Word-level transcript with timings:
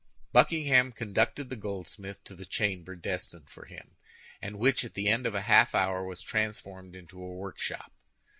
Buckingham 0.33 0.91
conducted 0.93 1.49
the 1.49 1.55
goldsmith 1.55 2.23
to 2.23 2.33
the 2.33 2.43
chamber 2.43 2.95
destined 2.95 3.51
for 3.51 3.65
him, 3.65 3.97
and 4.41 4.57
which, 4.57 4.83
at 4.83 4.95
the 4.95 5.07
end 5.09 5.27
of 5.27 5.35
half 5.35 5.75
an 5.75 5.79
hour, 5.81 6.03
was 6.03 6.23
transformed 6.23 6.95
into 6.95 7.21
a 7.21 7.29
workshop. 7.35 7.91